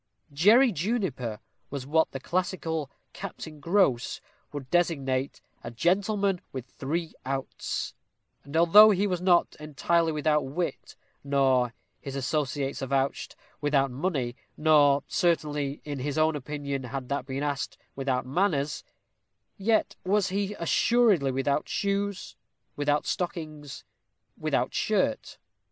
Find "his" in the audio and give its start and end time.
11.99-12.15, 15.99-16.17